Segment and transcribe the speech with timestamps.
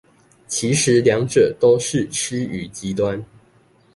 [0.47, 3.23] 其實兩者都是趨於極端